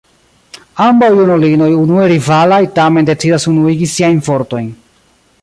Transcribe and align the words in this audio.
Ambaŭ 0.85 1.09
junulinoj 1.19 1.67
unue 1.81 2.07
rivalaj 2.13 2.61
tamen 2.81 3.11
decidas 3.11 3.47
unuigi 3.53 3.93
siajn 3.97 4.27
fortojn. 4.31 4.75